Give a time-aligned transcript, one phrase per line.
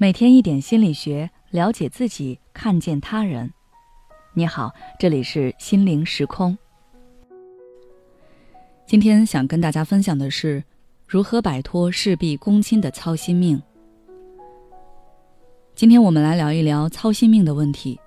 [0.00, 3.52] 每天一点心理学，了解自己，看见他人。
[4.32, 6.56] 你好，这里是心灵时空。
[8.86, 10.62] 今天想跟大家分享的是，
[11.04, 13.60] 如何摆脱事必躬亲的操心命。
[15.74, 17.98] 今天我们来聊一聊操心命的问题。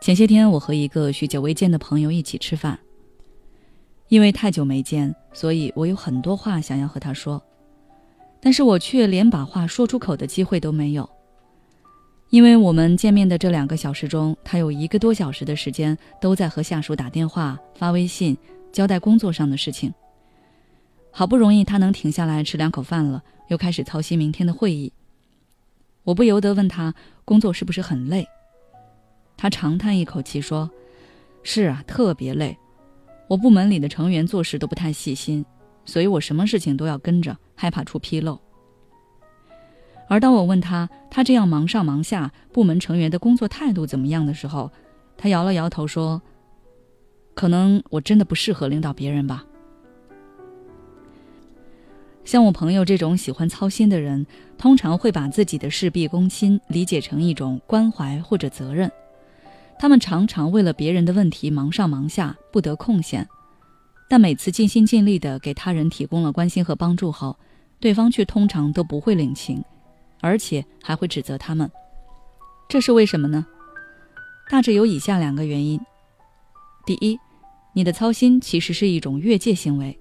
[0.00, 2.76] 前些天，我和一个许久未见的朋友一起吃饭，
[4.08, 7.40] 因为太久没见，所以我有很多话想要和他说。
[8.40, 11.08] 但是我却连把话说出口的机会都没有，
[12.30, 18.36] 因为我们见面的这两个小时中，他有一个多小时的时间都在和下属打电话、发微信，
[18.72, 19.92] 交代工作上的事情。
[21.10, 24.92] 好不容易他能停下来吃两口饭了，又开始操心明天的会议。
[26.04, 28.26] 我不由得问他工作是不是很累，
[29.36, 30.70] 他长叹一口气说
[31.42, 32.56] ：“是啊，特别累。
[33.26, 35.44] 我部门里的成员做事都不太细心。”
[35.88, 38.38] 所以我什么事情都要跟着，害怕出纰漏。
[40.06, 44.70] 而当我问他，他这样忙上忙下，部门成员的工作态度怎么样的时候，
[45.16, 46.20] 他摇了摇头说
[47.32, 49.46] ：“可能我真的不适合领导别人吧。”
[52.22, 54.26] 像我朋友这种喜欢操心的人，
[54.58, 58.92] 通常会把自己的事必躬亲理解成一种关怀或者责任，
[59.78, 63.26] 他们常常为了别人的问题忙上忙下，不得空闲。
[64.08, 67.36] 但每次尽心尽力地给他人提供了关心和帮助后，
[67.78, 69.62] 对方却通常都不会领情，
[70.20, 71.70] 而且还会指责他们。
[72.68, 73.46] 这是为什么呢？
[74.50, 75.78] 大致有以下两个原因：
[76.86, 77.18] 第一，
[77.74, 79.98] 你的操心其实是一种越界行为。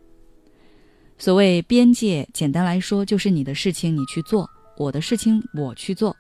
[1.18, 6.16] 所谓边界，简单来说就是你的事情你去做，我的事情我去做，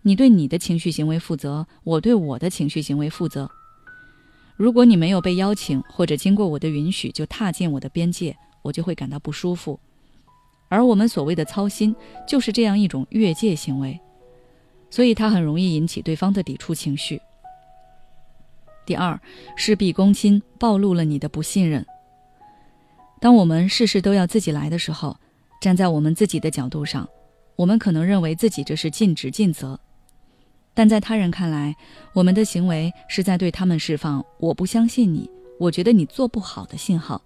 [0.00, 3.50] 你对你的情绪行为负责，我对我的情绪行为负责。
[4.56, 9.78] 如果你没有被邀请，或者经过我的允许就踏进我的边界，我就会感到不舒服。
[10.68, 11.94] 而我们所谓的操心，
[12.26, 14.00] 就是这样一种越界行为，
[14.90, 17.20] 所以它很容易引起对方的抵触情绪。
[18.86, 19.20] 第二，
[19.56, 21.84] 事必躬亲，暴露了你的不信任。
[23.20, 25.16] 当我们事事都要自己来的时候，
[25.60, 27.06] 站在我们自己的角度上，
[27.56, 29.78] 我们可能认为自己这是尽职尽责。
[30.76, 31.74] 但在他人看来，
[32.12, 37.22] 我们的行为是在对他们释放“我不相信你，我觉得你做不好的”信号。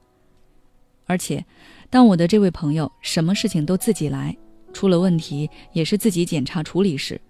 [1.06, 1.44] 而且，
[1.90, 4.36] 当我的这位朋友什么事情都自己来，
[4.72, 7.20] 出了问题也是自己检查处理时，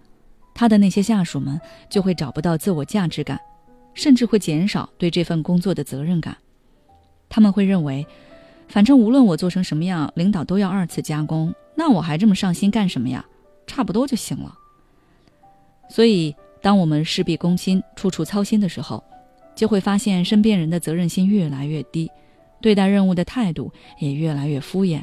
[0.53, 1.59] 他的那些下属们
[1.89, 3.39] 就会找不到自我价值感，
[3.95, 6.37] 甚至会减少对这份工作的责任感。
[7.29, 8.05] 他们会认为，
[8.67, 13.25] 反正无论我做成什么样，领导都要二次加工，那我还这么上心干什么呀？
[13.65, 14.55] 差不多就行了。
[15.91, 19.03] 所以，当我们事必躬亲、处处操心的时候，
[19.53, 22.09] 就会发现身边人的责任心越来越低，
[22.61, 23.69] 对待任务的态度
[23.99, 25.01] 也越来越敷衍。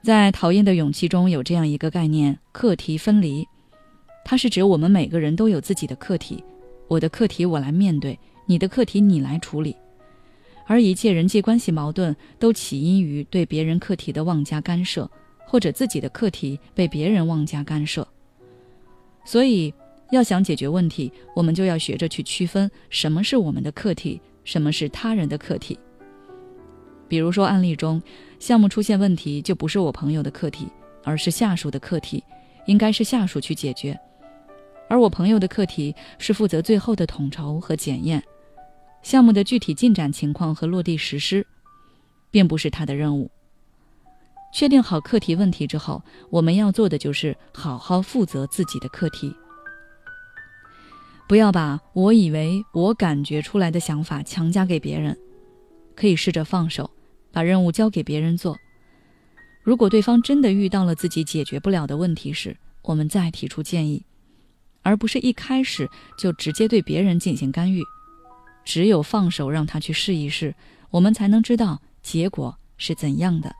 [0.00, 3.44] 在《讨厌的勇气》中有这样一个概念：课题分离。
[4.24, 6.44] 它是指我们每个人都有自己的课题，
[6.86, 8.16] 我的课题我来面对，
[8.46, 9.74] 你的课题你来处理。
[10.66, 15.10] 而一切人际关系矛盾都起因于对别人课题的妄加干涉，
[15.44, 18.06] 或者自己的课题被别人妄加干涉。
[19.24, 19.72] 所以，
[20.10, 25.78] 要想解决问题，我们就要学着去区分什么是我们的课题，什么是他人的课题。
[27.06, 28.00] 比如说，案例中，
[28.38, 30.68] 项目出现问题，就不是我朋友的课题，
[31.04, 32.22] 而是下属的课题，
[32.66, 33.98] 应该是下属去解决。
[34.88, 38.22] 而我朋友的课题是负责最后的统筹和检验，
[39.02, 41.46] 项目的具体进展情况和落地实施，
[42.30, 43.30] 并不是他的任务。
[44.52, 49.34] 确定好课题问题之后，我们要做的就是好好负责自己的课题，
[51.28, 55.16] 不要把我以为、我感觉出来的想法强加给别人，
[55.94, 56.90] 可以试着放手，
[57.30, 58.56] 把任务交给别人做。
[59.62, 64.04] 如果对方真的遇到了自己解决不了的问题时，我们再提出建议，
[64.82, 67.82] 而不是一开始就直接对别人进行干预。
[68.64, 70.54] 只有放手让他去试一试，
[70.90, 73.54] 我们才能知道结果是怎样的。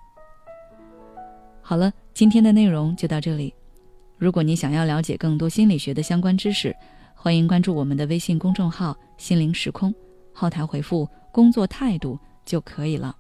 [1.70, 3.54] 好了，今天的内容就到这里。
[4.18, 6.74] 如果你想要了解更多心理学的相关知识，
[7.14, 9.94] 欢迎关注我们的微信公众号“心灵时空”，
[10.34, 13.16] 后台回复“工作态度”就可以了。